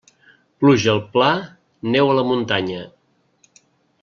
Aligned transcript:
Pluja 0.63 0.89
al 0.93 1.01
pla, 1.17 1.29
neu 1.97 2.09
a 2.15 2.19
la 2.21 2.27
muntanya. 2.31 2.83